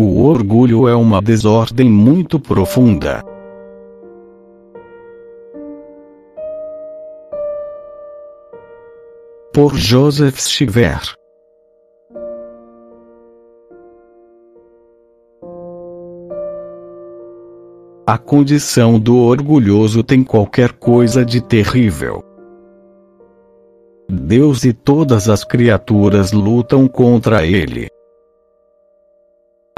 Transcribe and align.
O 0.00 0.22
orgulho 0.22 0.86
é 0.86 0.94
uma 0.94 1.20
desordem 1.20 1.90
muito 1.90 2.38
profunda. 2.38 3.20
Por 9.52 9.74
Joseph 9.74 10.38
Stiver 10.38 11.00
A 18.06 18.16
condição 18.16 19.00
do 19.00 19.16
orgulhoso 19.16 20.04
tem 20.04 20.22
qualquer 20.22 20.74
coisa 20.74 21.24
de 21.24 21.40
terrível. 21.40 22.22
Deus 24.08 24.64
e 24.64 24.72
todas 24.72 25.28
as 25.28 25.42
criaturas 25.42 26.30
lutam 26.30 26.86
contra 26.86 27.44
ele. 27.44 27.88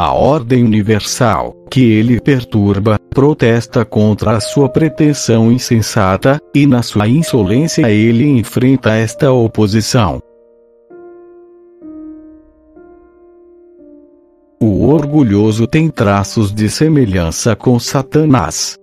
A 0.00 0.12
ordem 0.12 0.62
universal, 0.62 1.56
que 1.68 1.80
ele 1.80 2.20
perturba, 2.20 3.00
protesta 3.10 3.84
contra 3.84 4.36
a 4.36 4.40
sua 4.40 4.68
pretensão 4.68 5.50
insensata, 5.50 6.40
e 6.54 6.68
na 6.68 6.84
sua 6.84 7.08
insolência 7.08 7.90
ele 7.90 8.24
enfrenta 8.28 8.94
esta 8.94 9.32
oposição. 9.32 10.22
O 14.62 14.86
orgulhoso 14.86 15.66
tem 15.66 15.88
traços 15.90 16.52
de 16.52 16.70
semelhança 16.70 17.56
com 17.56 17.76
Satanás. 17.80 18.78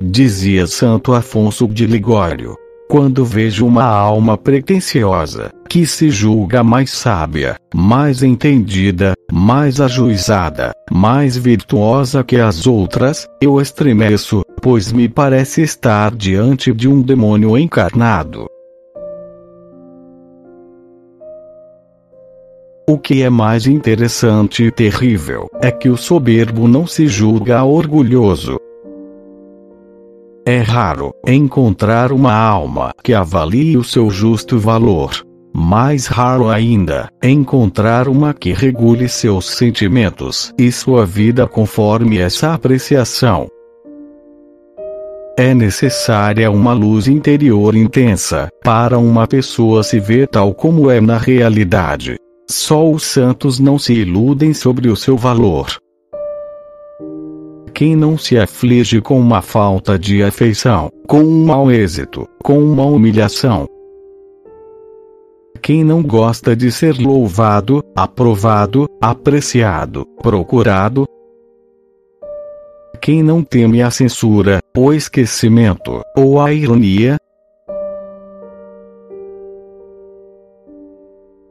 Dizia 0.00 0.68
Santo 0.68 1.12
Afonso 1.12 1.66
de 1.66 1.88
Ligório. 1.88 2.54
Quando 2.88 3.24
vejo 3.24 3.66
uma 3.66 3.84
alma 3.84 4.38
pretensiosa, 4.38 5.50
que 5.68 5.86
se 5.86 6.10
julga 6.10 6.62
mais 6.62 6.92
sábia, 6.92 7.56
mais 7.74 8.22
entendida, 8.22 9.14
mais 9.32 9.80
ajuizada, 9.80 10.72
mais 10.90 11.36
virtuosa 11.36 12.22
que 12.22 12.36
as 12.36 12.66
outras, 12.66 13.28
eu 13.40 13.60
estremeço, 13.60 14.42
pois 14.60 14.92
me 14.92 15.08
parece 15.08 15.62
estar 15.62 16.14
diante 16.14 16.72
de 16.72 16.88
um 16.88 17.02
demônio 17.02 17.56
encarnado. 17.58 18.46
O 22.86 22.98
que 22.98 23.22
é 23.22 23.30
mais 23.30 23.66
interessante 23.66 24.64
e 24.64 24.70
terrível 24.70 25.48
é 25.62 25.70
que 25.70 25.88
o 25.88 25.96
soberbo 25.96 26.68
não 26.68 26.86
se 26.86 27.06
julga 27.06 27.64
orgulhoso. 27.64 28.58
É 30.46 30.58
raro 30.58 31.14
encontrar 31.26 32.12
uma 32.12 32.34
alma 32.34 32.92
que 33.02 33.14
avalie 33.14 33.78
o 33.78 33.82
seu 33.82 34.10
justo 34.10 34.58
valor. 34.58 35.24
Mais 35.56 36.08
raro 36.08 36.48
ainda, 36.48 37.08
encontrar 37.22 38.08
uma 38.08 38.34
que 38.34 38.52
regule 38.52 39.08
seus 39.08 39.50
sentimentos 39.50 40.52
e 40.58 40.72
sua 40.72 41.06
vida 41.06 41.46
conforme 41.46 42.18
essa 42.18 42.52
apreciação. 42.52 43.46
É 45.38 45.54
necessária 45.54 46.50
uma 46.50 46.72
luz 46.72 47.06
interior 47.06 47.76
intensa 47.76 48.48
para 48.64 48.98
uma 48.98 49.28
pessoa 49.28 49.84
se 49.84 50.00
ver 50.00 50.26
tal 50.26 50.52
como 50.52 50.90
é 50.90 51.00
na 51.00 51.18
realidade. 51.18 52.16
Só 52.50 52.90
os 52.90 53.04
santos 53.04 53.60
não 53.60 53.78
se 53.78 53.92
iludem 53.92 54.52
sobre 54.52 54.88
o 54.88 54.96
seu 54.96 55.16
valor. 55.16 55.68
Quem 57.72 57.94
não 57.94 58.18
se 58.18 58.36
aflige 58.36 59.00
com 59.00 59.20
uma 59.20 59.40
falta 59.40 59.96
de 59.96 60.20
afeição, 60.22 60.90
com 61.06 61.20
um 61.20 61.44
mau 61.44 61.70
êxito, 61.70 62.28
com 62.42 62.58
uma 62.58 62.84
humilhação? 62.84 63.68
Quem 65.64 65.82
não 65.82 66.02
gosta 66.02 66.54
de 66.54 66.70
ser 66.70 66.94
louvado, 66.98 67.82
aprovado, 67.96 68.86
apreciado, 69.00 70.04
procurado? 70.20 71.06
Quem 73.00 73.22
não 73.22 73.42
teme 73.42 73.80
a 73.80 73.90
censura, 73.90 74.58
o 74.76 74.92
esquecimento, 74.92 76.02
ou 76.14 76.38
a 76.38 76.52
ironia? 76.52 77.16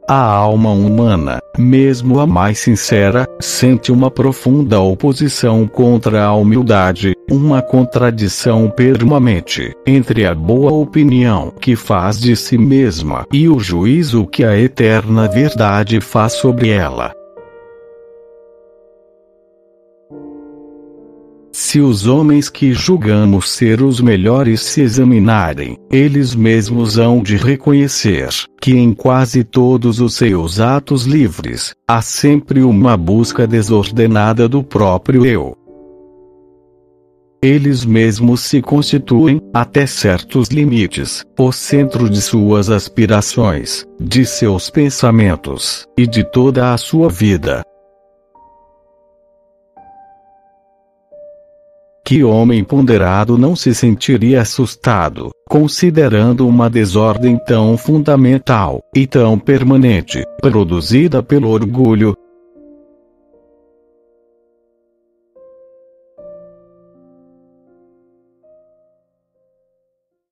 A 0.08 0.22
alma 0.22 0.70
humana, 0.70 1.40
mesmo 1.58 2.20
a 2.20 2.26
mais 2.26 2.60
sincera, 2.60 3.26
sente 3.40 3.90
uma 3.90 4.12
profunda 4.12 4.78
oposição 4.78 5.66
contra 5.66 6.24
a 6.24 6.32
humildade, 6.36 7.13
uma 7.30 7.62
contradição 7.62 8.70
permanente 8.70 9.74
entre 9.86 10.26
a 10.26 10.34
boa 10.34 10.72
opinião 10.72 11.52
que 11.60 11.74
faz 11.74 12.18
de 12.20 12.36
si 12.36 12.58
mesma 12.58 13.26
e 13.32 13.48
o 13.48 13.58
juízo 13.58 14.26
que 14.26 14.44
a 14.44 14.58
eterna 14.58 15.28
verdade 15.28 16.00
faz 16.00 16.34
sobre 16.34 16.68
ela. 16.68 17.12
Se 21.56 21.78
os 21.78 22.08
homens 22.08 22.48
que 22.48 22.72
julgamos 22.72 23.48
ser 23.48 23.80
os 23.80 24.00
melhores 24.00 24.60
se 24.60 24.80
examinarem, 24.80 25.78
eles 25.88 26.34
mesmos 26.34 26.98
hão 26.98 27.22
de 27.22 27.36
reconhecer 27.36 28.28
que 28.60 28.76
em 28.76 28.92
quase 28.92 29.44
todos 29.44 30.00
os 30.00 30.14
seus 30.14 30.58
atos 30.58 31.04
livres, 31.04 31.72
há 31.86 32.02
sempre 32.02 32.64
uma 32.64 32.96
busca 32.96 33.46
desordenada 33.46 34.48
do 34.48 34.64
próprio 34.64 35.24
eu. 35.24 35.63
Eles 37.44 37.84
mesmos 37.84 38.40
se 38.40 38.62
constituem, 38.62 39.38
até 39.52 39.84
certos 39.84 40.48
limites, 40.48 41.22
o 41.38 41.52
centro 41.52 42.08
de 42.08 42.22
suas 42.22 42.70
aspirações, 42.70 43.84
de 44.00 44.24
seus 44.24 44.70
pensamentos, 44.70 45.86
e 45.94 46.06
de 46.06 46.24
toda 46.24 46.72
a 46.72 46.78
sua 46.78 47.10
vida. 47.10 47.62
Que 52.02 52.24
homem 52.24 52.64
ponderado 52.64 53.36
não 53.36 53.54
se 53.54 53.74
sentiria 53.74 54.40
assustado, 54.40 55.30
considerando 55.46 56.48
uma 56.48 56.70
desordem 56.70 57.38
tão 57.46 57.76
fundamental, 57.76 58.80
e 58.96 59.06
tão 59.06 59.38
permanente, 59.38 60.24
produzida 60.40 61.22
pelo 61.22 61.50
orgulho, 61.50 62.16